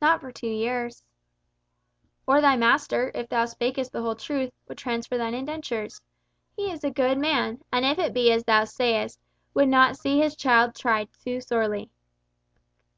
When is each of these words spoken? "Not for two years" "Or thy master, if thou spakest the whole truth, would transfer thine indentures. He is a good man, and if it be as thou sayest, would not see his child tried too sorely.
"Not 0.00 0.22
for 0.22 0.32
two 0.32 0.46
years" 0.48 1.04
"Or 2.26 2.40
thy 2.40 2.56
master, 2.56 3.10
if 3.14 3.28
thou 3.28 3.44
spakest 3.44 3.92
the 3.92 4.00
whole 4.00 4.14
truth, 4.14 4.54
would 4.66 4.78
transfer 4.78 5.18
thine 5.18 5.34
indentures. 5.34 6.00
He 6.56 6.70
is 6.70 6.82
a 6.82 6.90
good 6.90 7.18
man, 7.18 7.60
and 7.70 7.84
if 7.84 7.98
it 7.98 8.14
be 8.14 8.32
as 8.32 8.44
thou 8.44 8.64
sayest, 8.64 9.20
would 9.52 9.68
not 9.68 9.98
see 9.98 10.18
his 10.18 10.34
child 10.34 10.74
tried 10.74 11.10
too 11.22 11.42
sorely. 11.42 11.90